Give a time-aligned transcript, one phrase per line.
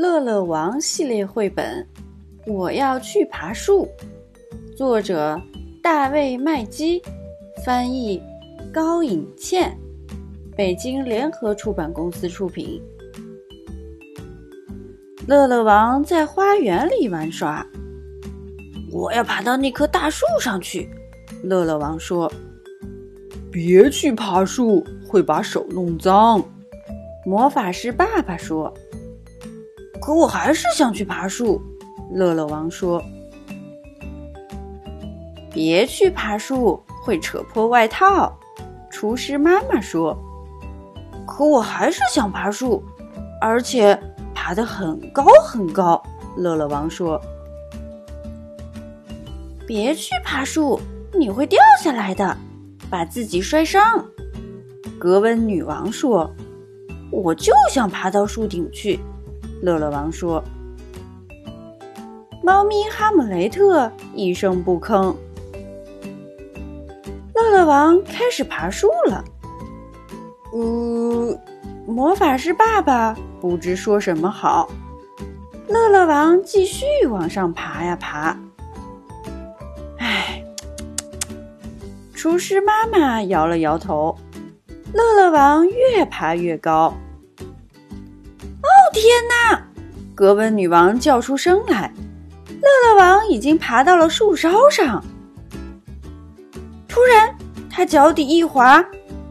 [0.00, 1.86] 乐乐王系列绘本
[2.50, 3.86] 《我要去爬树》，
[4.74, 5.38] 作者
[5.82, 7.02] 大卫·麦基，
[7.62, 8.18] 翻译
[8.72, 9.76] 高颖倩，
[10.56, 12.82] 北京联合出版公司出品。
[15.26, 17.62] 乐乐王在花园里玩耍，
[18.90, 20.88] 我要爬到那棵大树上去。
[21.42, 22.32] 乐乐王说
[23.52, 26.42] ：“别去爬树，会把手弄脏。”
[27.26, 28.72] 魔法师爸爸说。
[30.00, 31.60] 可我还是想去爬树，
[32.10, 33.02] 乐乐王说
[35.52, 38.36] ：“别去爬树，会扯破外套。”
[38.90, 40.16] 厨师妈妈说
[41.26, 42.82] ：“可我还是想爬树，
[43.40, 43.98] 而且
[44.34, 46.02] 爬得很高很高。”
[46.36, 47.20] 乐乐王说
[49.66, 50.80] ：“别去爬树，
[51.18, 52.36] 你会掉下来的，
[52.88, 54.04] 把自己摔伤。”
[54.98, 56.30] 格温女王说
[57.12, 58.98] ：“我就想爬到树顶去。”
[59.62, 60.42] 乐乐王说
[62.42, 65.14] ：“猫咪哈姆雷特一声不吭。”
[67.34, 69.24] 乐乐王开始爬树了。
[70.52, 71.38] 呜，
[71.86, 74.68] 魔法师爸爸不知说什么好。
[75.68, 78.36] 乐乐王继续往上爬呀爬。
[79.98, 80.42] 唉，
[82.14, 84.16] 厨师妈妈摇了摇头。
[84.92, 86.92] 乐乐王越爬越高。
[89.00, 89.66] 天哪！
[90.14, 91.90] 格温女王叫出声来。
[92.48, 95.02] 乐乐王已经爬到了树梢上。
[96.86, 97.34] 突然，
[97.70, 98.84] 他脚底一滑，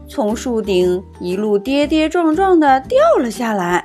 [0.08, 3.84] 从树顶一路跌跌撞撞的掉了下来。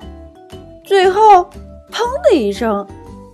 [0.84, 1.48] 最后，
[1.92, 2.84] 砰的一声，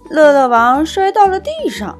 [0.09, 1.97] 乐乐王摔到了地上。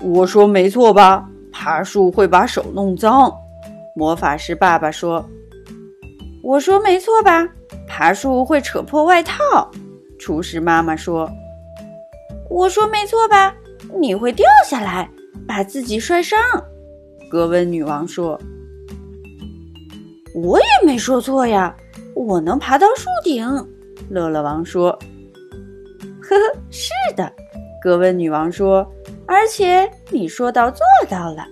[0.00, 1.28] 我说没错吧？
[1.50, 3.34] 爬树会把手弄脏。
[3.96, 5.28] 魔法师爸爸说
[6.40, 7.48] ：“我说没错吧？”
[7.88, 9.68] 爬树会扯破外套，
[10.18, 11.28] 厨师妈妈说
[12.48, 13.54] ：“我说没错吧？
[13.98, 15.10] 你会掉下来，
[15.46, 16.38] 把自己摔伤。”
[17.30, 18.40] 格温女王说
[20.34, 21.74] ：“我也没说错呀，
[22.14, 23.44] 我能爬到树顶。”
[24.08, 24.90] 乐乐王说
[26.22, 27.32] ：“呵呵，是的。”
[27.82, 28.86] 格温女王说
[29.26, 31.46] ：“而且你说到做到了。”